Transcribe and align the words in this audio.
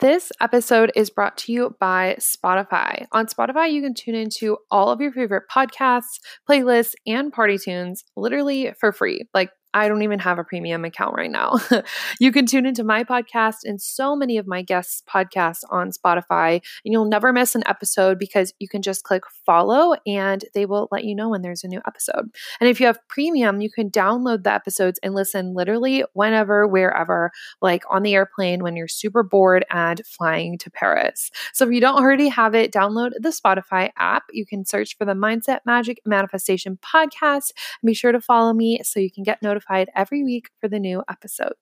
This 0.00 0.30
episode 0.40 0.92
is 0.94 1.10
brought 1.10 1.36
to 1.38 1.52
you 1.52 1.74
by 1.80 2.18
Spotify. 2.20 3.06
On 3.10 3.26
Spotify, 3.26 3.72
you 3.72 3.82
can 3.82 3.94
tune 3.94 4.14
into 4.14 4.56
all 4.70 4.92
of 4.92 5.00
your 5.00 5.10
favorite 5.10 5.44
podcasts, 5.52 6.20
playlists, 6.48 6.94
and 7.04 7.32
party 7.32 7.58
tunes 7.58 8.04
literally 8.16 8.72
for 8.78 8.92
free. 8.92 9.24
Like 9.34 9.50
I 9.78 9.88
don't 9.88 10.02
even 10.02 10.18
have 10.18 10.38
a 10.38 10.44
premium 10.44 10.84
account 10.84 11.14
right 11.14 11.30
now. 11.30 11.54
you 12.20 12.32
can 12.32 12.46
tune 12.46 12.66
into 12.66 12.82
my 12.82 13.04
podcast 13.04 13.58
and 13.64 13.80
so 13.80 14.16
many 14.16 14.36
of 14.36 14.46
my 14.46 14.60
guests' 14.60 15.02
podcasts 15.08 15.60
on 15.70 15.90
Spotify, 15.92 16.54
and 16.84 16.92
you'll 16.92 17.04
never 17.04 17.32
miss 17.32 17.54
an 17.54 17.62
episode 17.66 18.18
because 18.18 18.52
you 18.58 18.68
can 18.68 18.82
just 18.82 19.04
click 19.04 19.22
follow 19.46 19.94
and 20.04 20.44
they 20.52 20.66
will 20.66 20.88
let 20.90 21.04
you 21.04 21.14
know 21.14 21.28
when 21.28 21.42
there's 21.42 21.62
a 21.62 21.68
new 21.68 21.80
episode. 21.86 22.28
And 22.60 22.68
if 22.68 22.80
you 22.80 22.86
have 22.86 22.98
premium, 23.08 23.60
you 23.60 23.70
can 23.70 23.88
download 23.88 24.42
the 24.42 24.52
episodes 24.52 24.98
and 25.02 25.14
listen 25.14 25.54
literally 25.54 26.04
whenever, 26.12 26.66
wherever, 26.66 27.30
like 27.62 27.84
on 27.88 28.02
the 28.02 28.14
airplane 28.14 28.62
when 28.64 28.74
you're 28.74 28.88
super 28.88 29.22
bored 29.22 29.64
and 29.70 30.02
flying 30.04 30.58
to 30.58 30.70
Paris. 30.70 31.30
So 31.52 31.64
if 31.66 31.72
you 31.72 31.80
don't 31.80 32.02
already 32.02 32.28
have 32.28 32.56
it, 32.56 32.72
download 32.72 33.12
the 33.20 33.28
Spotify 33.28 33.90
app. 33.96 34.24
You 34.32 34.44
can 34.44 34.64
search 34.64 34.96
for 34.96 35.04
the 35.04 35.14
Mindset 35.14 35.60
Magic 35.64 36.00
Manifestation 36.04 36.78
podcast 36.82 37.52
and 37.80 37.86
be 37.86 37.94
sure 37.94 38.12
to 38.12 38.20
follow 38.20 38.52
me 38.52 38.80
so 38.82 38.98
you 38.98 39.10
can 39.10 39.22
get 39.22 39.40
notified 39.40 39.67
notified 39.68 39.90
every 39.94 40.24
week 40.24 40.50
for 40.60 40.68
the 40.68 40.78
new 40.78 41.02
episode. 41.08 41.54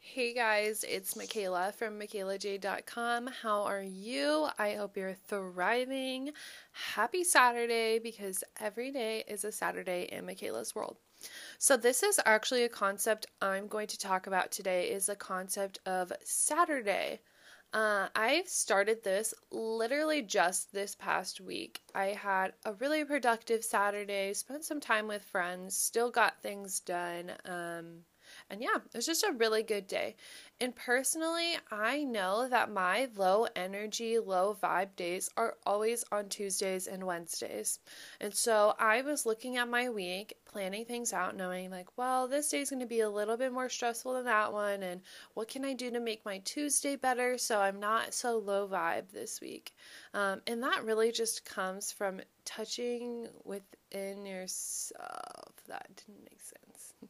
Hey 0.00 0.32
guys, 0.32 0.84
it's 0.88 1.14
Mikayla 1.14 1.74
from 1.74 2.00
MikaylaJ.com. 2.00 3.28
How 3.42 3.62
are 3.64 3.82
you? 3.82 4.48
I 4.58 4.72
hope 4.72 4.96
you're 4.96 5.16
thriving. 5.26 6.30
Happy 6.72 7.24
Saturday 7.24 7.98
because 7.98 8.42
every 8.58 8.90
day 8.90 9.22
is 9.28 9.44
a 9.44 9.52
Saturday 9.52 10.08
in 10.10 10.24
Mikayla's 10.24 10.74
world. 10.74 10.96
So 11.58 11.76
this 11.76 12.02
is 12.02 12.18
actually 12.24 12.64
a 12.64 12.70
concept 12.70 13.26
I'm 13.42 13.66
going 13.66 13.88
to 13.88 13.98
talk 13.98 14.26
about 14.26 14.50
today 14.50 14.88
is 14.90 15.10
a 15.10 15.16
concept 15.16 15.78
of 15.84 16.10
Saturday. 16.24 17.20
Uh, 17.72 18.08
I 18.14 18.44
started 18.46 19.04
this 19.04 19.34
literally 19.50 20.22
just 20.22 20.72
this 20.72 20.94
past 20.94 21.40
week. 21.40 21.80
I 21.94 22.06
had 22.08 22.54
a 22.64 22.72
really 22.74 23.04
productive 23.04 23.62
Saturday, 23.62 24.32
spent 24.34 24.64
some 24.64 24.80
time 24.80 25.06
with 25.06 25.22
friends, 25.24 25.76
still 25.76 26.10
got 26.10 26.42
things 26.42 26.80
done. 26.80 27.32
Um, 27.44 28.04
and 28.50 28.62
yeah, 28.62 28.76
it 28.76 28.96
was 28.96 29.06
just 29.06 29.24
a 29.24 29.32
really 29.32 29.62
good 29.62 29.86
day. 29.86 30.16
And 30.60 30.74
personally, 30.74 31.56
I 31.70 32.02
know 32.02 32.48
that 32.48 32.70
my 32.70 33.08
low 33.14 33.46
energy, 33.54 34.18
low 34.18 34.56
vibe 34.60 34.96
days 34.96 35.28
are 35.36 35.56
always 35.66 36.04
on 36.10 36.28
Tuesdays 36.28 36.86
and 36.86 37.04
Wednesdays. 37.04 37.78
And 38.20 38.34
so 38.34 38.74
I 38.78 39.02
was 39.02 39.26
looking 39.26 39.58
at 39.58 39.68
my 39.68 39.90
week, 39.90 40.34
planning 40.46 40.86
things 40.86 41.12
out, 41.12 41.36
knowing 41.36 41.70
like, 41.70 41.96
well, 41.96 42.26
this 42.26 42.48
day's 42.48 42.70
going 42.70 42.80
to 42.80 42.86
be 42.86 43.00
a 43.00 43.10
little 43.10 43.36
bit 43.36 43.52
more 43.52 43.68
stressful 43.68 44.14
than 44.14 44.24
that 44.24 44.52
one. 44.52 44.82
And 44.82 45.02
what 45.34 45.48
can 45.48 45.64
I 45.64 45.74
do 45.74 45.90
to 45.90 46.00
make 46.00 46.24
my 46.24 46.38
Tuesday 46.38 46.96
better 46.96 47.36
so 47.38 47.60
I'm 47.60 47.78
not 47.78 48.14
so 48.14 48.38
low 48.38 48.66
vibe 48.66 49.10
this 49.12 49.40
week? 49.40 49.74
Um, 50.14 50.40
and 50.46 50.62
that 50.62 50.84
really 50.84 51.12
just 51.12 51.44
comes 51.44 51.92
from 51.92 52.20
touching 52.46 53.28
within 53.44 54.24
yourself. 54.24 55.52
That 55.68 55.86
didn't 55.94 56.24
make 56.24 56.40
sense. 56.40 56.94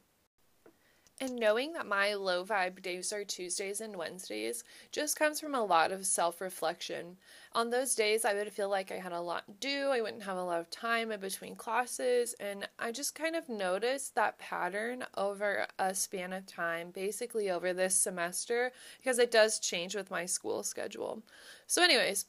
And 1.21 1.35
knowing 1.35 1.73
that 1.73 1.87
my 1.87 2.15
low 2.15 2.45
vibe 2.45 2.81
days 2.81 3.13
are 3.13 3.25
Tuesdays 3.25 3.81
and 3.81 3.97
Wednesdays 3.97 4.63
just 4.93 5.19
comes 5.19 5.41
from 5.41 5.53
a 5.53 5.65
lot 5.65 5.91
of 5.91 6.07
self 6.07 6.41
reflection. 6.41 7.17
On 7.55 7.71
those 7.71 7.97
days, 7.97 8.25
I 8.25 8.35
would 8.35 8.53
feel 8.53 8.69
like 8.69 8.93
I 8.93 8.99
had 8.99 9.11
a 9.11 9.21
lot 9.21 9.45
to 9.47 9.53
do, 9.55 9.89
I 9.89 10.01
wouldn't 10.01 10.23
have 10.23 10.37
a 10.37 10.45
lot 10.45 10.61
of 10.61 10.71
time 10.71 11.11
in 11.11 11.19
between 11.19 11.57
classes, 11.57 12.35
and 12.39 12.69
I 12.79 12.93
just 12.93 13.17
kind 13.17 13.35
of 13.35 13.49
noticed 13.49 14.15
that 14.15 14.39
pattern 14.39 15.05
over 15.17 15.67
a 15.77 15.93
span 15.93 16.33
of 16.33 16.47
time, 16.47 16.93
basically 16.93 17.51
over 17.51 17.73
this 17.73 17.97
semester, 17.97 18.71
because 18.99 19.19
it 19.19 19.33
does 19.33 19.59
change 19.59 19.97
with 19.97 20.13
my 20.13 20.25
school 20.25 20.63
schedule. 20.63 21.25
So, 21.67 21.83
anyways, 21.83 22.27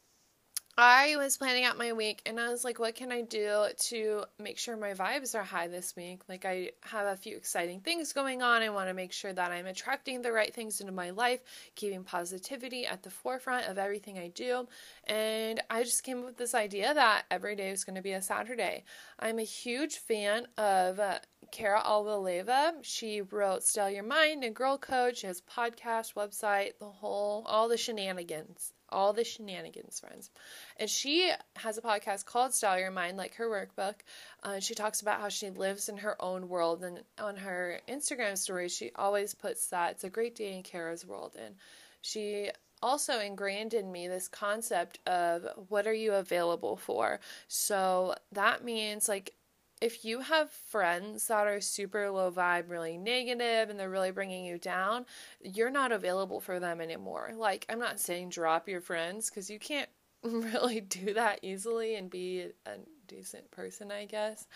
I 0.82 1.18
was 1.18 1.36
planning 1.36 1.66
out 1.66 1.78
my 1.78 1.92
week 1.92 2.22
and 2.26 2.40
I 2.40 2.48
was 2.48 2.64
like, 2.64 2.80
what 2.80 2.96
can 2.96 3.12
I 3.12 3.20
do 3.20 3.66
to 3.90 4.24
make 4.42 4.58
sure 4.58 4.78
my 4.78 4.94
vibes 4.94 5.36
are 5.36 5.44
high 5.44 5.68
this 5.68 5.94
week? 5.94 6.22
Like, 6.30 6.46
I 6.46 6.72
have 6.84 7.06
a 7.06 7.18
few 7.18 7.36
exciting 7.36 7.82
things 7.82 8.14
going 8.14 8.42
on. 8.42 8.62
I 8.62 8.70
want 8.70 8.88
to 8.88 8.94
make 8.94 9.12
sure 9.12 9.34
that 9.34 9.52
I'm 9.52 9.66
attracting 9.66 10.22
the 10.22 10.32
right 10.32 10.54
things 10.54 10.80
into 10.80 10.94
my 10.94 11.10
life, 11.10 11.42
keeping 11.76 12.06
positivity 12.06 12.86
at 12.86 13.04
the 13.04 13.10
forefront 13.10 13.68
of 13.68 13.78
everything 13.78 14.18
I 14.18 14.30
do. 14.30 14.70
And 15.04 15.62
I 15.70 15.84
just 15.84 16.04
came 16.04 16.20
up 16.20 16.26
with 16.28 16.38
this 16.38 16.56
idea 16.56 16.94
that 16.94 17.24
every 17.30 17.58
day 17.58 17.72
is 17.72 17.84
going 17.84 17.98
to 17.98 18.02
be 18.02 18.14
a 18.14 18.22
Saturday. 18.22 18.86
I'm 19.20 19.40
a 19.40 19.44
huge 19.44 19.98
fan 19.98 20.48
of 20.58 20.98
uh, 20.98 21.20
Cara 21.52 21.82
Alwill 21.82 22.24
Leyba. 22.24 22.76
She 22.84 23.20
wrote 23.20 23.64
Style 23.64 23.90
Your 23.90 24.04
Mind 24.04 24.46
and 24.46 24.56
Girl 24.56 24.78
Code. 24.78 25.18
She 25.18 25.28
has 25.28 25.42
podcast, 25.42 26.14
website, 26.14 26.80
the 26.80 26.86
whole, 26.86 27.44
all 27.48 27.68
the 27.68 27.76
shenanigans 27.76 28.72
all 28.92 29.14
the 29.14 29.24
shenanigans, 29.24 30.00
friends. 30.00 30.30
And 30.78 30.90
she 30.90 31.32
has 31.56 31.78
a 31.78 31.82
podcast 31.82 32.26
called 32.26 32.54
Style 32.54 32.80
Your 32.80 32.92
Mind, 32.92 33.18
like 33.18 33.36
her 33.36 33.48
workbook. 33.48 33.96
Uh, 34.44 34.60
she 34.60 34.76
talks 34.76 35.02
about 35.02 35.22
how 35.22 35.30
she 35.30 35.50
lives 35.50 35.90
in 35.90 35.98
her 35.98 36.22
own 36.22 36.50
world, 36.50 36.84
and 36.84 37.02
on 37.20 37.38
her 37.38 37.80
Instagram 37.88 38.38
story, 38.38 38.70
she 38.70 38.92
always 38.96 39.34
puts 39.34 39.68
that 39.68 39.92
it's 39.92 40.04
a 40.04 40.10
great 40.10 40.36
day 40.36 40.56
in 40.56 40.64
Cara's 40.64 41.06
world. 41.06 41.36
And 41.38 41.56
she 42.02 42.50
also 42.82 43.20
ingrained 43.20 43.74
in 43.74 43.92
me 43.92 44.08
this 44.08 44.28
concept 44.28 45.00
of 45.08 45.46
what 45.68 45.88
are 45.88 45.94
you 45.94 46.14
available 46.14 46.78
for? 46.78 47.20
So 47.48 48.16
that 48.32 48.64
means 48.64 49.10
like 49.10 49.34
if 49.82 50.04
you 50.04 50.20
have 50.22 50.52
friends 50.52 51.28
that 51.28 51.48
are 51.48 51.62
super 51.62 52.10
low 52.10 52.32
vibe, 52.32 52.70
really 52.70 52.98
negative, 52.98 53.70
and 53.70 53.80
they're 53.80 53.90
really 53.90 54.12
bringing 54.12 54.46
you 54.46 54.58
down, 54.58 55.06
you're 55.42 55.70
not 55.70 55.92
available 55.92 56.40
for 56.40 56.60
them 56.60 56.82
anymore. 56.82 57.32
Like, 57.36 57.66
I'm 57.70 57.80
not 57.80 58.00
saying 58.00 58.30
drop 58.30 58.68
your 58.68 58.82
friends 58.82 59.30
because 59.30 59.50
you 59.50 59.60
can't 59.60 59.90
really 60.24 60.82
do 60.82 61.14
that 61.14 61.40
easily 61.42 61.96
and 61.96 62.10
be 62.10 62.48
a 62.66 62.72
decent 63.08 63.50
person, 63.52 63.92
I 63.92 64.06
guess. 64.06 64.48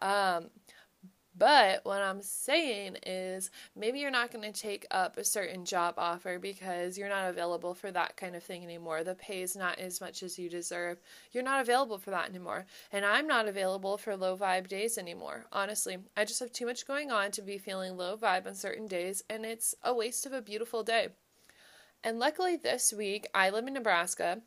Um, 0.00 0.50
but 1.36 1.84
what 1.84 2.02
I'm 2.02 2.20
saying 2.20 2.98
is 3.06 3.50
maybe 3.74 4.00
you're 4.00 4.10
not 4.10 4.30
going 4.30 4.50
to 4.50 4.60
take 4.60 4.86
up 4.90 5.16
a 5.16 5.24
certain 5.24 5.64
job 5.64 5.94
offer 5.96 6.38
because 6.38 6.98
you're 6.98 7.08
not 7.08 7.30
available 7.30 7.74
for 7.74 7.90
that 7.90 8.16
kind 8.16 8.36
of 8.36 8.42
thing 8.42 8.62
anymore. 8.62 9.02
The 9.02 9.14
pay 9.14 9.42
is 9.42 9.56
not 9.56 9.78
as 9.78 10.00
much 10.00 10.22
as 10.22 10.38
you 10.38 10.50
deserve. 10.50 10.98
You're 11.32 11.42
not 11.42 11.62
available 11.62 11.98
for 11.98 12.10
that 12.10 12.28
anymore. 12.28 12.66
And 12.92 13.04
I'm 13.04 13.26
not 13.26 13.48
available 13.48 13.96
for 13.96 14.14
low 14.14 14.36
vibe 14.36 14.68
days 14.68 14.98
anymore. 14.98 15.46
Honestly, 15.52 15.96
I 16.16 16.24
just 16.26 16.40
have 16.40 16.52
too 16.52 16.66
much 16.66 16.86
going 16.86 17.10
on 17.10 17.30
to 17.32 17.42
be 17.42 17.56
feeling 17.56 17.96
low 17.96 18.16
vibe 18.16 18.46
on 18.46 18.54
certain 18.54 18.86
days, 18.86 19.22
and 19.30 19.46
it's 19.46 19.74
a 19.82 19.94
waste 19.94 20.26
of 20.26 20.32
a 20.32 20.42
beautiful 20.42 20.82
day. 20.82 21.08
And 22.04 22.18
luckily, 22.18 22.56
this 22.56 22.92
week, 22.92 23.26
I 23.34 23.50
live 23.50 23.66
in 23.66 23.74
Nebraska. 23.74 24.42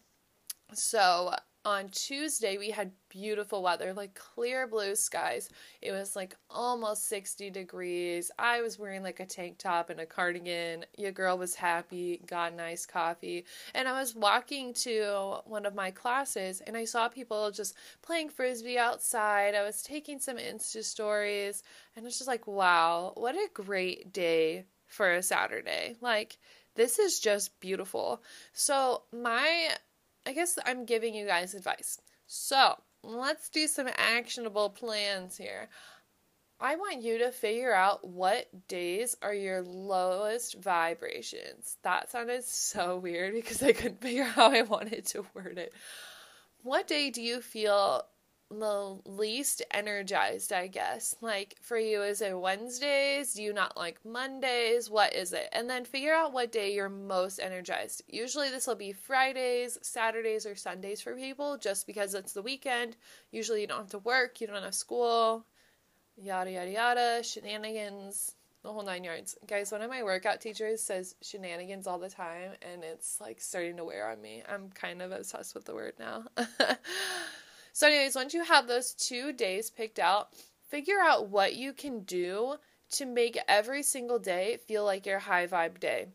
So 0.74 1.34
on 1.66 1.90
Tuesday 1.90 2.58
we 2.58 2.70
had 2.70 2.92
beautiful 3.10 3.64
weather, 3.64 3.92
like 3.94 4.14
clear 4.14 4.68
blue 4.68 4.96
skies. 4.96 5.50
It 5.82 5.92
was 5.92 6.16
like 6.16 6.38
almost 6.50 7.10
60 7.10 7.50
degrees. 7.50 8.30
I 8.38 8.62
was 8.62 8.78
wearing 8.78 9.02
like 9.02 9.20
a 9.20 9.26
tank 9.26 9.58
top 9.58 9.90
and 9.90 10.00
a 10.00 10.06
cardigan. 10.06 10.86
Your 10.96 11.12
girl 11.12 11.38
was 11.38 11.56
happy, 11.56 12.22
got 12.28 12.54
nice 12.54 12.86
coffee. 12.86 13.46
And 13.74 13.88
I 13.88 14.00
was 14.00 14.16
walking 14.16 14.74
to 14.76 15.40
one 15.46 15.66
of 15.66 15.74
my 15.74 15.90
classes 15.90 16.62
and 16.62 16.78
I 16.78 16.86
saw 16.86 17.10
people 17.10 17.50
just 17.50 17.76
playing 18.04 18.30
frisbee 18.30 18.78
outside. 18.78 19.56
I 19.56 19.64
was 19.64 19.82
taking 19.82 20.20
some 20.20 20.38
Insta 20.38 20.84
stories 20.84 21.64
and 21.96 22.06
it's 22.06 22.20
just 22.20 22.28
like, 22.28 22.46
wow, 22.46 23.14
what 23.16 23.36
a 23.36 23.50
great 23.54 24.14
day 24.14 24.66
for 24.86 25.12
a 25.12 25.24
Saturday. 25.24 25.96
Like, 26.00 26.38
this 26.76 27.00
is 27.00 27.20
just 27.20 27.60
beautiful. 27.60 28.22
So, 28.54 29.04
my 29.14 29.70
I 30.26 30.34
guess 30.34 30.58
I'm 30.66 30.86
giving 30.86 31.14
you 31.14 31.26
guys 31.26 31.54
advice. 31.54 32.00
So, 32.28 32.76
let's 33.04 33.50
do 33.50 33.68
some 33.68 33.88
actionable 33.96 34.70
plans 34.70 35.38
here. 35.38 35.70
I 36.60 36.78
want 36.78 37.04
you 37.04 37.18
to 37.20 37.32
figure 37.32 37.74
out 37.74 38.08
what 38.08 38.48
days 38.68 39.16
are 39.22 39.34
your 39.34 39.62
lowest 39.62 40.56
vibrations. 40.62 41.78
That 41.84 42.10
sounded 42.10 42.46
so 42.46 42.98
weird 43.04 43.34
because 43.34 43.62
I 43.62 43.74
couldn't 43.74 44.02
figure 44.02 44.24
out 44.24 44.30
how 44.36 44.52
I 44.52 44.62
wanted 44.62 45.06
to 45.08 45.26
word 45.34 45.58
it. 45.58 45.74
What 46.64 46.88
day 46.88 47.10
do 47.10 47.22
you 47.22 47.42
feel 47.42 48.04
the 48.50 49.00
least 49.06 49.62
energized, 49.72 50.54
I 50.54 50.68
guess. 50.68 51.16
Like 51.22 51.56
for 51.62 51.78
you, 51.78 52.04
is 52.04 52.22
it 52.22 52.38
Wednesdays? 52.38 53.34
Do 53.34 53.44
you 53.44 53.54
not 53.54 53.76
like 53.76 54.04
Mondays? 54.06 54.90
What 54.90 55.14
is 55.14 55.34
it? 55.34 55.50
And 55.52 55.70
then 55.70 55.86
figure 55.86 56.14
out 56.14 56.34
what 56.34 56.52
day 56.52 56.74
you're 56.74 56.90
most 56.90 57.40
energized. 57.40 58.04
Usually, 58.08 58.50
this 58.50 58.68
will 58.68 58.76
be 58.76 58.94
Fridays, 58.94 59.78
Saturdays, 59.82 60.46
or 60.46 60.56
Sundays 60.56 61.02
for 61.02 61.16
people 61.16 61.58
just 61.58 61.88
because 61.88 62.14
it's 62.14 62.34
the 62.34 62.42
weekend. 62.42 62.98
Usually, 63.32 63.62
you 63.62 63.68
don't 63.68 63.80
have 63.80 63.90
to 63.90 64.00
work, 64.00 64.40
you 64.42 64.48
don't 64.48 64.64
have 64.64 64.76
school, 64.76 65.46
yada, 66.16 66.52
yada, 66.52 66.72
yada, 66.72 67.24
shenanigans. 67.24 68.36
The 68.64 68.74
whole 68.74 68.84
nine 68.84 69.04
yards. 69.04 69.38
Guys, 69.46 69.72
one 69.72 69.84
of 69.84 69.92
my 69.92 70.02
workout 70.02 70.42
teachers 70.42 70.82
says 70.82 71.14
shenanigans 71.22 71.86
all 71.86 72.00
the 72.00 72.10
time, 72.10 72.50
and 72.64 72.84
it's 72.84 73.22
like 73.22 73.40
starting 73.40 73.78
to 73.78 73.86
wear 73.86 74.10
on 74.10 74.20
me. 74.20 74.42
I'm 74.50 74.72
kind 74.72 75.04
of 75.04 75.12
obsessed 75.12 75.54
with 75.54 75.66
the 75.66 75.76
word 75.76 75.94
now. 76.00 76.24
So, 77.76 77.88
anyways, 77.88 78.16
once 78.16 78.34
you 78.34 78.46
have 78.46 78.68
those 78.68 78.94
two 78.94 79.34
days 79.34 79.70
picked 79.70 80.00
out, 80.00 80.30
figure 80.70 81.02
out 81.02 81.28
what 81.28 81.56
you 81.58 81.74
can 81.74 82.04
do 82.04 82.56
to 82.92 83.06
make 83.06 83.38
every 83.50 83.84
single 83.84 84.18
day 84.18 84.60
feel 84.66 84.86
like 84.86 85.06
your 85.06 85.20
high 85.20 85.46
vibe 85.46 85.82
day. 85.82 86.08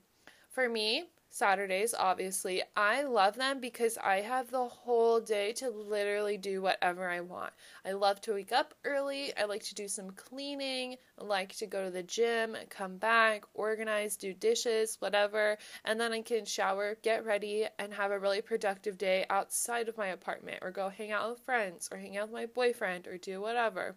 For 0.48 0.70
me, 0.70 1.10
Saturdays, 1.32 1.94
obviously. 1.96 2.62
I 2.76 3.04
love 3.04 3.36
them 3.36 3.60
because 3.60 3.96
I 3.96 4.20
have 4.20 4.50
the 4.50 4.66
whole 4.66 5.20
day 5.20 5.52
to 5.54 5.70
literally 5.70 6.36
do 6.36 6.60
whatever 6.60 7.08
I 7.08 7.20
want. 7.20 7.52
I 7.84 7.92
love 7.92 8.20
to 8.22 8.34
wake 8.34 8.50
up 8.50 8.74
early. 8.84 9.32
I 9.36 9.44
like 9.44 9.62
to 9.64 9.76
do 9.76 9.86
some 9.86 10.10
cleaning. 10.10 10.96
I 11.18 11.24
like 11.24 11.54
to 11.56 11.66
go 11.66 11.84
to 11.84 11.90
the 11.90 12.02
gym, 12.02 12.56
come 12.68 12.98
back, 12.98 13.44
organize, 13.54 14.16
do 14.16 14.34
dishes, 14.34 14.96
whatever. 14.98 15.56
And 15.84 16.00
then 16.00 16.12
I 16.12 16.22
can 16.22 16.44
shower, 16.44 16.96
get 17.00 17.24
ready, 17.24 17.66
and 17.78 17.94
have 17.94 18.10
a 18.10 18.18
really 18.18 18.42
productive 18.42 18.98
day 18.98 19.24
outside 19.30 19.88
of 19.88 19.96
my 19.96 20.08
apartment 20.08 20.58
or 20.62 20.72
go 20.72 20.88
hang 20.88 21.12
out 21.12 21.30
with 21.30 21.40
friends 21.40 21.88
or 21.92 21.98
hang 21.98 22.16
out 22.16 22.28
with 22.28 22.34
my 22.34 22.46
boyfriend 22.46 23.06
or 23.06 23.18
do 23.18 23.40
whatever. 23.40 23.94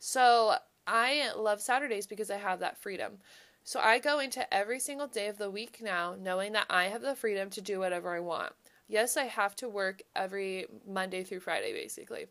So 0.00 0.54
I 0.86 1.30
love 1.34 1.62
Saturdays 1.62 2.06
because 2.06 2.30
I 2.30 2.36
have 2.36 2.60
that 2.60 2.76
freedom. 2.76 3.18
So 3.66 3.80
I 3.80 3.98
go 3.98 4.18
into 4.20 4.52
every 4.52 4.78
single 4.78 5.06
day 5.06 5.26
of 5.28 5.38
the 5.38 5.50
week 5.50 5.78
now 5.80 6.14
knowing 6.20 6.52
that 6.52 6.66
I 6.68 6.84
have 6.84 7.00
the 7.00 7.16
freedom 7.16 7.48
to 7.50 7.62
do 7.62 7.78
whatever 7.78 8.14
I 8.14 8.20
want. 8.20 8.52
Yes, 8.88 9.16
I 9.16 9.24
have 9.24 9.56
to 9.56 9.68
work 9.70 10.02
every 10.14 10.66
Monday 10.86 11.24
through 11.24 11.40
Friday, 11.40 11.72
basically. 11.72 12.26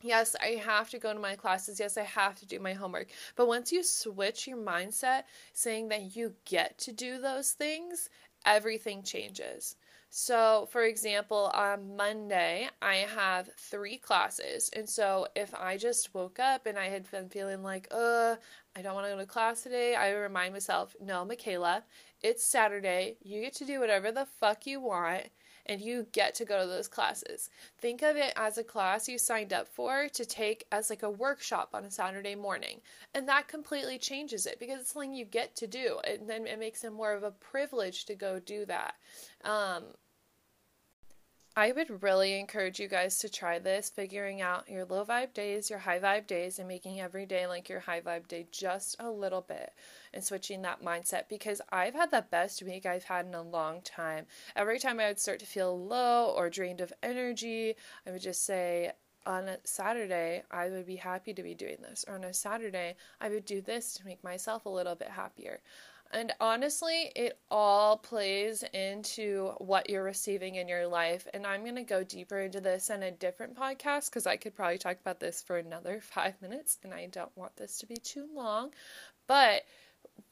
Yes, 0.00 0.34
I 0.40 0.60
have 0.64 0.88
to 0.90 0.98
go 0.98 1.12
to 1.12 1.18
my 1.18 1.36
classes. 1.36 1.78
Yes, 1.78 1.98
I 1.98 2.04
have 2.04 2.36
to 2.36 2.46
do 2.46 2.58
my 2.58 2.72
homework. 2.72 3.08
But 3.34 3.48
once 3.48 3.70
you 3.70 3.82
switch 3.82 4.46
your 4.46 4.56
mindset 4.56 5.24
saying 5.52 5.88
that 5.88 6.16
you 6.16 6.34
get 6.46 6.78
to 6.78 6.92
do 6.92 7.20
those 7.20 7.52
things, 7.52 8.08
everything 8.46 9.02
changes. 9.02 9.76
So, 10.18 10.66
for 10.72 10.84
example, 10.84 11.50
on 11.52 11.94
Monday, 11.94 12.70
I 12.80 12.94
have 13.14 13.50
three 13.58 13.98
classes. 13.98 14.70
And 14.74 14.88
so, 14.88 15.26
if 15.36 15.54
I 15.54 15.76
just 15.76 16.14
woke 16.14 16.38
up 16.38 16.64
and 16.64 16.78
I 16.78 16.86
had 16.88 17.10
been 17.10 17.28
feeling 17.28 17.62
like, 17.62 17.86
uh, 17.90 18.36
I 18.74 18.80
don't 18.80 18.94
want 18.94 19.06
to 19.06 19.12
go 19.12 19.18
to 19.18 19.26
class 19.26 19.60
today, 19.60 19.94
I 19.94 20.12
remind 20.12 20.54
myself, 20.54 20.96
no, 21.02 21.26
Mikayla, 21.26 21.82
it's 22.22 22.42
Saturday. 22.42 23.18
You 23.20 23.42
get 23.42 23.52
to 23.56 23.66
do 23.66 23.78
whatever 23.78 24.10
the 24.10 24.24
fuck 24.24 24.66
you 24.66 24.80
want 24.80 25.24
and 25.66 25.82
you 25.82 26.06
get 26.12 26.34
to 26.36 26.46
go 26.46 26.62
to 26.62 26.66
those 26.66 26.88
classes. 26.88 27.50
Think 27.78 28.00
of 28.00 28.16
it 28.16 28.32
as 28.36 28.56
a 28.56 28.64
class 28.64 29.08
you 29.08 29.18
signed 29.18 29.52
up 29.52 29.68
for 29.68 30.08
to 30.14 30.24
take 30.24 30.64
as 30.72 30.88
like 30.88 31.02
a 31.02 31.10
workshop 31.10 31.70
on 31.74 31.84
a 31.84 31.90
Saturday 31.90 32.34
morning. 32.34 32.80
And 33.14 33.28
that 33.28 33.48
completely 33.48 33.98
changes 33.98 34.46
it 34.46 34.58
because 34.58 34.80
it's 34.80 34.92
something 34.92 35.12
you 35.12 35.26
get 35.26 35.54
to 35.56 35.66
do. 35.66 35.98
And 36.08 36.26
then 36.26 36.46
it 36.46 36.58
makes 36.58 36.84
it 36.84 36.92
more 36.92 37.12
of 37.12 37.22
a 37.22 37.32
privilege 37.32 38.06
to 38.06 38.14
go 38.14 38.40
do 38.40 38.64
that. 38.64 38.94
Um, 39.44 39.84
I 41.58 41.72
would 41.72 42.02
really 42.02 42.38
encourage 42.38 42.78
you 42.78 42.86
guys 42.86 43.18
to 43.20 43.30
try 43.30 43.58
this, 43.58 43.88
figuring 43.88 44.42
out 44.42 44.68
your 44.68 44.84
low 44.84 45.06
vibe 45.06 45.32
days, 45.32 45.70
your 45.70 45.78
high 45.78 45.98
vibe 45.98 46.26
days, 46.26 46.58
and 46.58 46.68
making 46.68 47.00
every 47.00 47.24
day 47.24 47.46
like 47.46 47.70
your 47.70 47.80
high 47.80 48.02
vibe 48.02 48.28
day 48.28 48.46
just 48.52 48.94
a 49.00 49.10
little 49.10 49.40
bit 49.40 49.72
and 50.12 50.22
switching 50.22 50.60
that 50.62 50.84
mindset 50.84 51.30
because 51.30 51.62
I've 51.72 51.94
had 51.94 52.10
the 52.10 52.26
best 52.30 52.62
week 52.62 52.84
I've 52.84 53.04
had 53.04 53.24
in 53.24 53.34
a 53.34 53.40
long 53.40 53.80
time. 53.80 54.26
Every 54.54 54.78
time 54.78 55.00
I 55.00 55.06
would 55.06 55.18
start 55.18 55.40
to 55.40 55.46
feel 55.46 55.82
low 55.82 56.34
or 56.36 56.50
drained 56.50 56.82
of 56.82 56.92
energy, 57.02 57.74
I 58.06 58.10
would 58.10 58.20
just 58.20 58.44
say, 58.44 58.92
on 59.24 59.48
a 59.48 59.56
Saturday, 59.64 60.42
I 60.50 60.68
would 60.68 60.86
be 60.86 60.96
happy 60.96 61.32
to 61.32 61.42
be 61.42 61.54
doing 61.54 61.78
this. 61.80 62.04
Or 62.06 62.16
on 62.16 62.24
a 62.24 62.34
Saturday, 62.34 62.96
I 63.18 63.30
would 63.30 63.46
do 63.46 63.62
this 63.62 63.94
to 63.94 64.04
make 64.04 64.22
myself 64.22 64.66
a 64.66 64.68
little 64.70 64.94
bit 64.94 65.08
happier. 65.08 65.60
And 66.12 66.32
honestly, 66.40 67.10
it 67.14 67.38
all 67.50 67.96
plays 67.96 68.62
into 68.72 69.52
what 69.58 69.90
you're 69.90 70.02
receiving 70.02 70.54
in 70.54 70.68
your 70.68 70.86
life. 70.86 71.26
And 71.34 71.46
I'm 71.46 71.62
going 71.62 71.76
to 71.76 71.82
go 71.82 72.04
deeper 72.04 72.40
into 72.40 72.60
this 72.60 72.90
in 72.90 73.02
a 73.02 73.10
different 73.10 73.56
podcast 73.56 74.10
because 74.10 74.26
I 74.26 74.36
could 74.36 74.54
probably 74.54 74.78
talk 74.78 74.98
about 75.00 75.20
this 75.20 75.42
for 75.42 75.58
another 75.58 76.00
five 76.02 76.40
minutes 76.40 76.78
and 76.84 76.94
I 76.94 77.06
don't 77.06 77.36
want 77.36 77.56
this 77.56 77.78
to 77.78 77.86
be 77.86 77.96
too 77.96 78.26
long. 78.34 78.72
But 79.26 79.64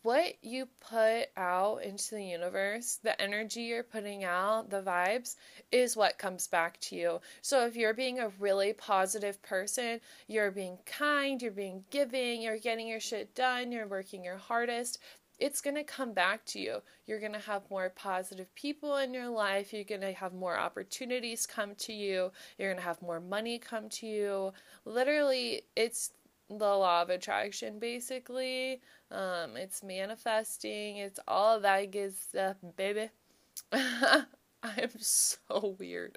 what 0.02 0.34
you 0.42 0.68
put 0.88 1.28
out 1.36 1.82
into 1.82 2.14
the 2.14 2.24
universe, 2.24 2.98
the 3.02 3.20
energy 3.20 3.62
you're 3.62 3.82
putting 3.82 4.22
out, 4.22 4.68
the 4.68 4.82
vibes, 4.82 5.36
is 5.72 5.96
what 5.96 6.18
comes 6.18 6.46
back 6.46 6.78
to 6.80 6.96
you. 6.96 7.20
So 7.40 7.66
if 7.66 7.74
you're 7.74 7.94
being 7.94 8.18
a 8.18 8.28
really 8.38 8.74
positive 8.74 9.40
person, 9.42 10.00
you're 10.26 10.50
being 10.50 10.78
kind, 10.84 11.40
you're 11.40 11.52
being 11.52 11.84
giving, 11.90 12.42
you're 12.42 12.58
getting 12.58 12.86
your 12.86 13.00
shit 13.00 13.34
done, 13.34 13.72
you're 13.72 13.88
working 13.88 14.24
your 14.24 14.36
hardest, 14.36 14.98
it's 15.44 15.60
going 15.60 15.76
to 15.76 15.84
come 15.84 16.14
back 16.14 16.42
to 16.46 16.58
you. 16.58 16.80
You're 17.04 17.20
going 17.20 17.34
to 17.34 17.38
have 17.38 17.68
more 17.68 17.90
positive 17.90 18.52
people 18.54 18.96
in 18.96 19.12
your 19.12 19.28
life. 19.28 19.74
You're 19.74 19.84
going 19.84 20.00
to 20.00 20.14
have 20.14 20.32
more 20.32 20.56
opportunities 20.56 21.44
come 21.44 21.74
to 21.80 21.92
you. 21.92 22.32
You're 22.56 22.70
going 22.70 22.80
to 22.80 22.88
have 22.88 23.02
more 23.02 23.20
money 23.20 23.58
come 23.58 23.90
to 23.90 24.06
you. 24.06 24.54
Literally, 24.86 25.64
it's 25.76 26.12
the 26.48 26.54
law 26.54 27.02
of 27.02 27.10
attraction, 27.10 27.78
basically. 27.78 28.80
Um, 29.10 29.58
it's 29.58 29.82
manifesting. 29.82 30.96
It's 30.96 31.20
all 31.28 31.60
that 31.60 31.90
good 31.90 32.16
stuff, 32.16 32.56
baby. 32.74 33.10
I'm 33.72 34.98
so 34.98 35.76
weird. 35.78 36.16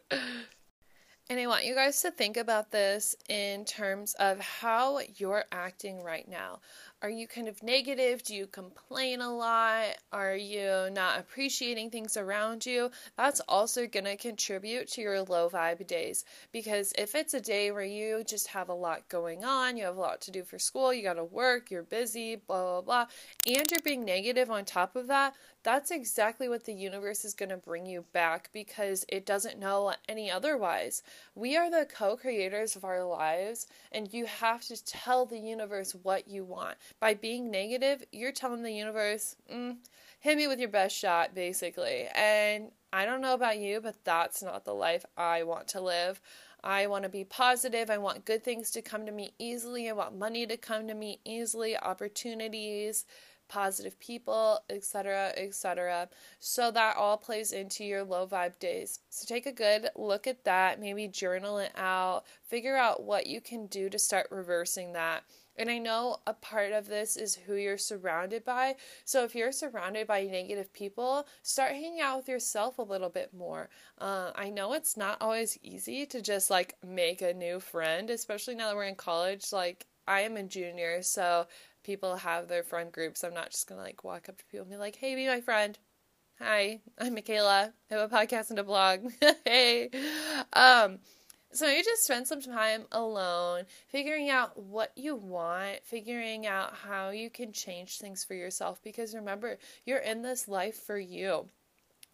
And 1.29 1.38
I 1.38 1.47
want 1.47 1.65
you 1.65 1.75
guys 1.75 2.01
to 2.03 2.12
think 2.12 2.38
about 2.38 2.71
this 2.71 3.13
in 3.27 3.65
terms 3.65 4.13
of 4.13 4.39
how 4.39 5.01
you're 5.18 5.44
acting 5.51 6.01
right 6.01 6.25
now. 6.25 6.62
Are 7.04 7.12
you 7.12 7.28
kind 7.28 7.48
of 7.48 7.62
negative? 7.62 8.24
Do 8.24 8.34
you 8.34 8.48
complain 8.48 9.22
a 9.22 9.32
lot? 9.32 9.98
Are 10.12 10.36
you 10.36 10.90
not 10.92 11.20
appreciating 11.20 11.92
things 11.92 12.18
around 12.18 12.66
you? 12.66 12.90
That's 13.16 13.40
also 13.42 13.86
going 13.86 14.06
to 14.06 14.18
contribute 14.18 14.88
to 14.94 15.02
your 15.02 15.22
low 15.22 15.48
vibe 15.48 15.86
days. 15.86 16.26
Because 16.52 16.94
if 16.98 17.14
it's 17.14 17.36
a 17.36 17.40
day 17.40 17.70
where 17.70 17.84
you 17.84 18.24
just 18.24 18.48
have 18.48 18.70
a 18.70 18.74
lot 18.74 19.08
going 19.10 19.46
on, 19.46 19.78
you 19.78 19.84
have 19.84 19.96
a 19.96 20.00
lot 20.00 20.22
to 20.22 20.32
do 20.32 20.44
for 20.44 20.58
school, 20.58 20.92
you 20.92 21.04
got 21.04 21.14
to 21.14 21.24
work, 21.24 21.70
you're 21.70 21.84
busy, 21.84 22.38
blah, 22.38 22.82
blah, 22.82 22.82
blah, 22.82 23.06
and 23.46 23.70
you're 23.70 23.80
being 23.84 24.04
negative 24.04 24.50
on 24.50 24.66
top 24.66 24.96
of 24.96 25.06
that, 25.06 25.36
that's 25.68 25.92
exactly 25.92 26.48
what 26.48 26.64
the 26.64 26.74
universe 26.74 27.26
is 27.26 27.34
going 27.34 27.50
to 27.50 27.58
bring 27.58 27.86
you 27.86 28.06
back 28.14 28.50
because 28.54 29.04
it 29.10 29.26
doesn't 29.26 29.60
know 29.60 29.94
any 30.08 30.32
otherwise. 30.32 31.04
We 31.36 31.58
are 31.58 31.70
the 31.70 31.86
co 31.86 32.16
creators 32.16 32.78
of 32.78 32.86
our 32.86 33.04
lives, 33.04 33.68
and 33.92 34.14
you 34.14 34.28
have 34.28 34.62
to 34.62 34.82
tell 34.86 35.26
the 35.26 35.38
universe 35.38 35.94
what 36.04 36.30
you 36.30 36.46
want. 36.46 36.78
By 37.00 37.13
being 37.13 37.51
negative, 37.51 38.04
you're 38.12 38.31
telling 38.31 38.63
the 38.63 38.72
universe, 38.72 39.36
mm, 39.51 39.78
hit 40.19 40.38
me 40.38 40.48
with 40.48 40.60
your 40.60 40.69
best 40.69 40.95
shot, 40.95 41.36
basically. 41.36 42.07
And 42.16 42.72
I 42.92 43.06
don't 43.06 43.22
know 43.22 43.34
about 43.34 43.60
you, 43.60 43.81
but 43.81 44.04
that's 44.04 44.42
not 44.42 44.66
the 44.66 44.74
life 44.74 45.06
I 45.18 45.44
want 45.44 45.68
to 45.69 45.81
live. 45.81 46.22
I 46.63 46.88
want 46.88 47.04
to 47.04 47.10
be 47.10 47.24
positive. 47.24 47.89
I 47.89 47.98
want 47.98 48.25
good 48.25 48.44
things 48.44 48.72
to 48.72 48.81
come 48.81 49.06
to 49.06 49.12
me 49.12 49.31
easily. 49.38 49.89
I 49.89 49.94
want 49.94 50.18
money 50.18 50.45
to 50.48 50.57
come 50.57 50.88
to 50.88 50.94
me 50.94 51.19
easily, 51.24 51.78
opportunities, 51.78 53.06
positive 53.48 54.00
people, 54.00 54.60
etc., 54.69 55.31
etc. 55.38 56.10
So 56.39 56.72
that 56.72 56.98
all 56.98 57.18
plays 57.18 57.51
into 57.51 57.84
your 57.84 58.04
low 58.04 58.28
vibe 58.28 58.60
days. 58.60 59.00
So 59.10 59.25
take 59.25 59.46
a 59.46 59.51
good 59.51 59.89
look 59.96 60.27
at 60.27 60.44
that, 60.44 60.79
maybe 60.79 61.08
journal 61.08 61.58
it 61.60 61.72
out, 61.75 62.24
figure 62.44 62.75
out 62.75 63.03
what 63.03 63.27
you 63.27 63.41
can 63.41 63.67
do 63.67 63.89
to 63.89 64.00
start 64.00 64.27
reversing 64.32 64.94
that. 64.94 65.24
And 65.58 65.70
I 65.70 65.78
know 65.80 66.18
a 66.28 66.34
part 66.34 66.72
of 66.72 66.88
this 66.88 67.18
is 67.18 67.36
who 67.36 67.56
you're 67.56 67.78
surrounded 67.78 68.46
by. 68.46 68.76
So 69.06 69.24
if 69.24 69.36
you're 69.36 69.52
surrounded 69.52 70.08
by 70.08 70.24
negative 70.24 70.72
people, 70.74 71.28
start 71.44 71.72
hanging 71.72 72.00
out 72.02 72.18
with 72.18 72.30
yourself 72.30 72.78
a 72.78 72.84
little 72.84 73.10
bit 73.10 73.34
more. 73.34 73.70
Uh, 73.98 74.32
I 74.36 74.50
know 74.50 74.74
it's 74.74 74.98
not 74.98 75.18
always 75.22 75.58
easy 75.64 76.06
to 76.08 76.22
just 76.22 76.50
like 76.50 76.76
make 76.86 77.22
a 77.22 77.34
new 77.34 77.60
friend, 77.60 78.10
especially 78.10 78.56
now 78.56 78.68
that 78.70 78.76
we're 78.76 78.84
in 78.84 78.96
college. 78.96 79.52
Like, 79.52 79.88
I 80.08 80.22
am 80.22 80.38
a 80.38 80.44
junior, 80.44 81.02
so 81.02 81.48
people 81.84 82.16
have 82.18 82.48
their 82.48 82.64
friend 82.64 82.92
groups. 82.92 83.24
I'm 83.24 83.34
not 83.34 83.52
just 83.52 83.68
gonna 83.68 83.82
like 83.82 84.04
walk 84.04 84.30
up 84.30 84.38
to 84.38 84.46
people 84.46 84.64
and 84.64 84.72
be 84.72 84.78
like, 84.78 84.96
"Hey, 84.96 85.16
be 85.16 85.28
my 85.28 85.42
friend." 85.42 85.78
Hi, 86.40 86.82
I'm 87.00 87.16
Mikayla. 87.16 87.74
I 87.92 87.94
have 87.94 88.12
a 88.12 88.16
podcast 88.16 88.50
and 88.52 88.60
a 88.60 88.64
blog. 88.64 89.12
hey, 89.46 89.90
um, 90.54 91.00
so 91.51 91.68
you 91.68 91.84
just 91.84 92.04
spend 92.04 92.27
some 92.27 92.42
time 92.42 92.86
alone, 92.92 93.63
figuring 93.88 94.30
out 94.30 94.62
what 94.62 94.92
you 94.96 95.16
want, 95.16 95.80
figuring 95.84 96.46
out 96.46 96.74
how 96.74 97.10
you 97.10 97.30
can 97.30 97.51
change 97.51 97.98
things 97.98 98.24
for 98.24 98.34
yourself. 98.34 98.82
Because 98.84 99.16
remember, 99.16 99.58
you're 99.86 100.00
in 100.00 100.22
this 100.22 100.48
life 100.48 100.75
for 100.75 101.00
you. 101.00 101.48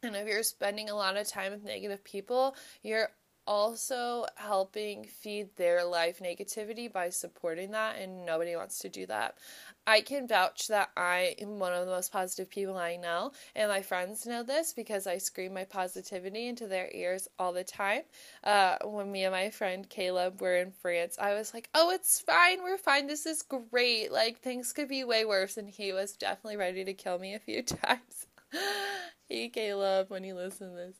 And 0.04 0.16
if 0.16 0.28
you're 0.28 0.44
spending 0.44 0.90
a 0.90 0.96
lot 0.96 1.18
of 1.18 1.28
time 1.28 1.52
with 1.52 1.64
negative 1.64 2.04
people, 2.04 2.56
you're 2.84 3.10
also 3.46 4.26
helping 4.36 5.06
feed 5.06 5.56
their 5.56 5.84
life 5.84 6.20
negativity 6.20 6.92
by 6.92 7.10
supporting 7.10 7.72
that, 7.72 7.98
and 7.98 8.26
nobody 8.26 8.56
wants 8.56 8.80
to 8.80 8.90
do 8.90 9.06
that. 9.08 9.38
I 9.86 10.02
can 10.02 10.28
vouch 10.28 10.68
that 10.68 10.92
I 10.96 11.36
am 11.40 11.60
one 11.60 11.74
of 11.74 11.86
the 11.86 11.92
most 11.92 12.12
positive 12.12 12.50
people 12.50 12.78
I 12.78 12.96
know, 12.96 13.32
and 13.56 13.70
my 13.70 13.82
friends 13.82 14.26
know 14.26 14.44
this 14.44 14.74
because 14.74 15.08
I 15.08 15.18
scream 15.18 15.54
my 15.54 15.66
positivity 15.66 16.48
into 16.48 16.68
their 16.68 16.90
ears 16.94 17.28
all 17.38 17.54
the 17.54 17.64
time. 17.64 18.02
Uh, 18.44 18.78
when 18.84 19.12
me 19.12 19.24
and 19.26 19.34
my 19.34 19.50
friend 19.50 19.90
Caleb 19.90 20.42
were 20.42 20.58
in 20.58 20.72
France, 20.72 21.18
I 21.20 21.34
was 21.34 21.54
like, 21.54 21.70
Oh, 21.76 21.92
it's 21.92 22.20
fine, 22.22 22.64
we're 22.64 22.78
fine, 22.78 23.08
this 23.08 23.26
is 23.26 23.44
great. 23.44 24.12
Like, 24.12 24.40
things 24.40 24.74
could 24.74 24.88
be 24.88 25.04
way 25.04 25.26
worse, 25.26 25.58
and 25.58 25.70
he 25.70 25.92
was 25.94 26.14
definitely 26.14 26.58
ready 26.58 26.86
to 26.86 26.94
kill 26.94 27.20
me 27.20 27.34
a 27.36 27.40
few 27.40 27.62
times. 27.64 28.28
hey, 29.28 29.50
Caleb, 29.50 30.10
when 30.10 30.24
you 30.24 30.36
listen 30.36 30.70
to 30.70 30.76
this. 30.76 30.96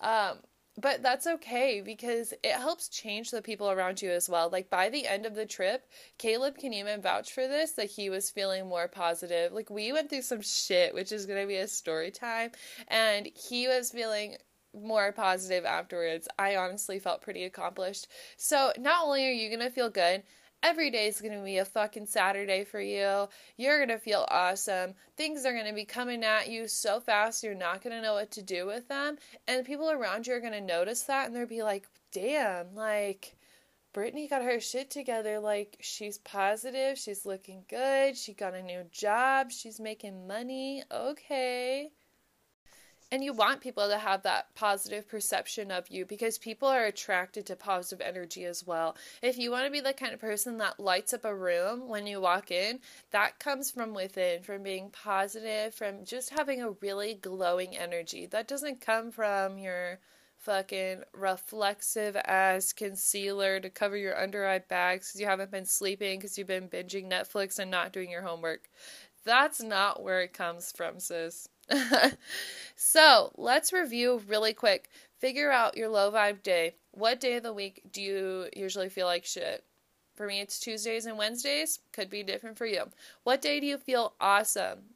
Um, 0.00 0.38
but 0.78 1.02
that's 1.02 1.26
okay 1.26 1.80
because 1.80 2.32
it 2.42 2.52
helps 2.52 2.88
change 2.88 3.30
the 3.30 3.42
people 3.42 3.70
around 3.70 4.02
you 4.02 4.10
as 4.10 4.28
well. 4.28 4.50
Like 4.50 4.68
by 4.68 4.88
the 4.88 5.06
end 5.06 5.24
of 5.24 5.34
the 5.34 5.46
trip, 5.46 5.86
Caleb 6.18 6.58
can 6.58 6.72
even 6.72 7.00
vouch 7.00 7.32
for 7.32 7.48
this 7.48 7.72
that 7.72 7.90
he 7.90 8.10
was 8.10 8.30
feeling 8.30 8.68
more 8.68 8.88
positive. 8.88 9.52
Like 9.52 9.70
we 9.70 9.92
went 9.92 10.10
through 10.10 10.22
some 10.22 10.42
shit, 10.42 10.94
which 10.94 11.12
is 11.12 11.26
going 11.26 11.40
to 11.40 11.46
be 11.46 11.56
a 11.56 11.68
story 11.68 12.10
time, 12.10 12.50
and 12.88 13.28
he 13.34 13.68
was 13.68 13.90
feeling 13.90 14.36
more 14.74 15.12
positive 15.12 15.64
afterwards. 15.64 16.28
I 16.38 16.56
honestly 16.56 16.98
felt 16.98 17.22
pretty 17.22 17.44
accomplished. 17.44 18.08
So, 18.36 18.72
not 18.78 19.04
only 19.04 19.26
are 19.26 19.32
you 19.32 19.48
going 19.48 19.66
to 19.66 19.74
feel 19.74 19.88
good, 19.88 20.22
every 20.62 20.90
day 20.90 21.06
is 21.06 21.20
going 21.20 21.36
to 21.36 21.44
be 21.44 21.58
a 21.58 21.64
fucking 21.64 22.06
Saturday 22.06 22.64
for 22.64 22.80
you. 22.80 23.28
You're 23.56 23.78
going 23.78 23.96
to 23.96 23.98
feel 23.98 24.26
awesome. 24.30 24.94
Things 25.16 25.44
are 25.44 25.52
going 25.52 25.66
to 25.66 25.74
be 25.74 25.84
coming 25.84 26.24
at 26.24 26.48
you 26.48 26.68
so 26.68 27.00
fast, 27.00 27.42
you're 27.42 27.54
not 27.54 27.82
going 27.82 27.94
to 27.94 28.02
know 28.02 28.14
what 28.14 28.30
to 28.32 28.42
do 28.42 28.66
with 28.66 28.88
them. 28.88 29.16
And 29.46 29.64
people 29.64 29.90
around 29.90 30.26
you 30.26 30.34
are 30.34 30.40
going 30.40 30.52
to 30.52 30.60
notice 30.60 31.02
that 31.02 31.26
and 31.26 31.36
they'll 31.36 31.46
be 31.46 31.62
like, 31.62 31.88
damn, 32.12 32.74
like. 32.74 33.36
Brittany 33.92 34.28
got 34.28 34.42
her 34.42 34.60
shit 34.60 34.90
together. 34.90 35.40
Like, 35.40 35.78
she's 35.80 36.18
positive. 36.18 36.98
She's 36.98 37.24
looking 37.24 37.64
good. 37.66 38.14
She 38.14 38.34
got 38.34 38.52
a 38.52 38.60
new 38.62 38.82
job. 38.92 39.50
She's 39.50 39.80
making 39.80 40.26
money. 40.26 40.82
Okay 40.92 41.92
and 43.12 43.22
you 43.22 43.32
want 43.32 43.60
people 43.60 43.88
to 43.88 43.98
have 43.98 44.22
that 44.22 44.54
positive 44.54 45.08
perception 45.08 45.70
of 45.70 45.88
you 45.88 46.04
because 46.04 46.38
people 46.38 46.68
are 46.68 46.86
attracted 46.86 47.46
to 47.46 47.56
positive 47.56 48.04
energy 48.06 48.44
as 48.44 48.66
well. 48.66 48.96
If 49.22 49.38
you 49.38 49.50
want 49.50 49.66
to 49.66 49.70
be 49.70 49.80
the 49.80 49.92
kind 49.92 50.12
of 50.12 50.20
person 50.20 50.58
that 50.58 50.80
lights 50.80 51.14
up 51.14 51.24
a 51.24 51.34
room 51.34 51.88
when 51.88 52.06
you 52.06 52.20
walk 52.20 52.50
in, 52.50 52.80
that 53.12 53.38
comes 53.38 53.70
from 53.70 53.94
within, 53.94 54.42
from 54.42 54.62
being 54.62 54.90
positive, 54.90 55.74
from 55.74 56.04
just 56.04 56.30
having 56.30 56.62
a 56.62 56.70
really 56.70 57.14
glowing 57.14 57.76
energy. 57.76 58.26
That 58.26 58.48
doesn't 58.48 58.80
come 58.80 59.12
from 59.12 59.58
your 59.58 60.00
fucking 60.38 61.02
reflexive 61.12 62.16
ass 62.16 62.72
concealer 62.72 63.58
to 63.60 63.70
cover 63.70 63.96
your 63.96 64.20
under 64.20 64.46
eye 64.46 64.58
bags 64.58 65.08
because 65.08 65.20
you 65.20 65.26
haven't 65.26 65.50
been 65.50 65.64
sleeping 65.64 66.18
because 66.18 66.36
you've 66.36 66.46
been 66.46 66.68
binging 66.68 67.10
Netflix 67.10 67.58
and 67.58 67.70
not 67.70 67.92
doing 67.92 68.10
your 68.10 68.22
homework. 68.22 68.68
That's 69.24 69.60
not 69.60 70.02
where 70.02 70.20
it 70.20 70.32
comes 70.32 70.70
from, 70.70 71.00
sis. 71.00 71.48
so 72.76 73.32
let's 73.36 73.72
review 73.72 74.22
really 74.26 74.52
quick. 74.52 74.88
Figure 75.18 75.50
out 75.50 75.76
your 75.76 75.88
low 75.88 76.10
vibe 76.10 76.42
day. 76.42 76.74
What 76.92 77.20
day 77.20 77.36
of 77.36 77.42
the 77.42 77.52
week 77.52 77.82
do 77.90 78.02
you 78.02 78.48
usually 78.54 78.88
feel 78.88 79.06
like 79.06 79.24
shit? 79.24 79.64
For 80.14 80.26
me, 80.26 80.40
it's 80.40 80.58
Tuesdays 80.58 81.06
and 81.06 81.18
Wednesdays. 81.18 81.80
Could 81.92 82.08
be 82.08 82.22
different 82.22 82.56
for 82.56 82.66
you. 82.66 82.84
What 83.22 83.42
day 83.42 83.60
do 83.60 83.66
you 83.66 83.76
feel 83.76 84.14
awesome? 84.20 84.95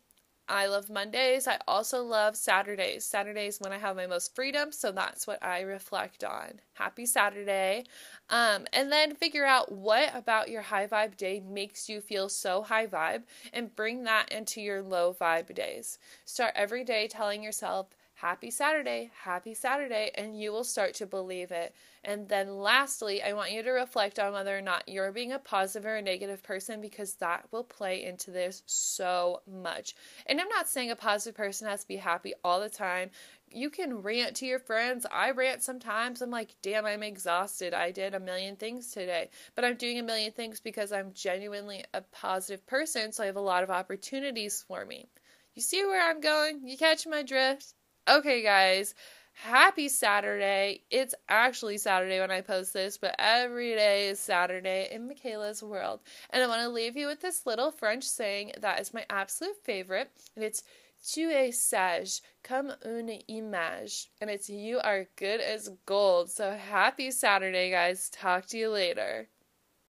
I 0.50 0.66
love 0.66 0.90
Mondays. 0.90 1.46
I 1.46 1.58
also 1.68 2.02
love 2.02 2.34
Saturdays. 2.34 3.04
Saturdays 3.04 3.60
when 3.60 3.72
I 3.72 3.78
have 3.78 3.94
my 3.94 4.08
most 4.08 4.34
freedom, 4.34 4.72
so 4.72 4.90
that's 4.90 5.24
what 5.24 5.40
I 5.44 5.60
reflect 5.60 6.24
on. 6.24 6.60
Happy 6.74 7.06
Saturday. 7.06 7.84
Um, 8.28 8.66
and 8.72 8.90
then 8.90 9.14
figure 9.14 9.46
out 9.46 9.70
what 9.70 10.10
about 10.12 10.50
your 10.50 10.62
high 10.62 10.88
vibe 10.88 11.16
day 11.16 11.38
makes 11.38 11.88
you 11.88 12.00
feel 12.00 12.28
so 12.28 12.62
high 12.62 12.88
vibe 12.88 13.22
and 13.52 13.74
bring 13.76 14.02
that 14.04 14.32
into 14.32 14.60
your 14.60 14.82
low 14.82 15.14
vibe 15.14 15.54
days. 15.54 15.98
Start 16.24 16.52
every 16.56 16.82
day 16.82 17.06
telling 17.06 17.44
yourself, 17.44 17.86
Happy 18.20 18.50
Saturday, 18.50 19.10
happy 19.22 19.54
Saturday, 19.54 20.10
and 20.14 20.38
you 20.38 20.52
will 20.52 20.62
start 20.62 20.92
to 20.92 21.06
believe 21.06 21.50
it. 21.50 21.74
And 22.04 22.28
then 22.28 22.58
lastly, 22.58 23.22
I 23.22 23.32
want 23.32 23.50
you 23.50 23.62
to 23.62 23.70
reflect 23.70 24.18
on 24.18 24.34
whether 24.34 24.56
or 24.56 24.60
not 24.60 24.86
you're 24.86 25.10
being 25.10 25.32
a 25.32 25.38
positive 25.38 25.86
or 25.86 25.96
a 25.96 26.02
negative 26.02 26.42
person 26.42 26.82
because 26.82 27.14
that 27.14 27.46
will 27.50 27.64
play 27.64 28.04
into 28.04 28.30
this 28.30 28.62
so 28.66 29.40
much. 29.50 29.94
And 30.26 30.38
I'm 30.38 30.50
not 30.50 30.68
saying 30.68 30.90
a 30.90 30.96
positive 30.96 31.34
person 31.34 31.66
has 31.66 31.80
to 31.80 31.88
be 31.88 31.96
happy 31.96 32.34
all 32.44 32.60
the 32.60 32.68
time. 32.68 33.10
You 33.50 33.70
can 33.70 34.02
rant 34.02 34.36
to 34.36 34.46
your 34.46 34.58
friends. 34.58 35.06
I 35.10 35.30
rant 35.30 35.62
sometimes. 35.62 36.20
I'm 36.20 36.30
like, 36.30 36.54
damn, 36.60 36.84
I'm 36.84 37.02
exhausted. 37.02 37.72
I 37.72 37.90
did 37.90 38.14
a 38.14 38.20
million 38.20 38.56
things 38.56 38.92
today. 38.92 39.30
But 39.54 39.64
I'm 39.64 39.76
doing 39.76 39.98
a 39.98 40.02
million 40.02 40.32
things 40.32 40.60
because 40.60 40.92
I'm 40.92 41.14
genuinely 41.14 41.86
a 41.94 42.02
positive 42.02 42.66
person, 42.66 43.12
so 43.12 43.22
I 43.22 43.26
have 43.26 43.36
a 43.36 43.40
lot 43.40 43.62
of 43.62 43.70
opportunities 43.70 44.62
for 44.68 44.84
me. 44.84 45.08
You 45.54 45.62
see 45.62 45.82
where 45.86 46.06
I'm 46.06 46.20
going? 46.20 46.68
You 46.68 46.76
catch 46.76 47.06
my 47.06 47.22
drift? 47.22 47.72
Okay, 48.08 48.42
guys, 48.42 48.94
happy 49.34 49.88
Saturday. 49.88 50.82
It's 50.90 51.14
actually 51.28 51.76
Saturday 51.76 52.18
when 52.18 52.30
I 52.30 52.40
post 52.40 52.72
this, 52.72 52.96
but 52.96 53.14
every 53.18 53.74
day 53.74 54.08
is 54.08 54.18
Saturday 54.18 54.88
in 54.90 55.08
Mikayla's 55.08 55.62
world. 55.62 56.00
And 56.30 56.42
I 56.42 56.46
want 56.46 56.62
to 56.62 56.70
leave 56.70 56.96
you 56.96 57.06
with 57.06 57.20
this 57.20 57.44
little 57.44 57.70
French 57.70 58.04
saying 58.04 58.52
that 58.60 58.80
is 58.80 58.94
my 58.94 59.04
absolute 59.10 59.56
favorite, 59.64 60.10
and 60.34 60.44
it's 60.44 60.62
Tu 61.06 61.30
es 61.30 61.58
sage 61.58 62.20
comme 62.42 62.72
une 62.84 63.20
image. 63.28 64.10
And 64.20 64.28
it's 64.30 64.50
you 64.50 64.80
are 64.80 65.06
good 65.16 65.40
as 65.40 65.70
gold. 65.86 66.30
So 66.30 66.52
happy 66.52 67.10
Saturday, 67.10 67.70
guys. 67.70 68.10
Talk 68.10 68.46
to 68.46 68.58
you 68.58 68.70
later. 68.70 69.28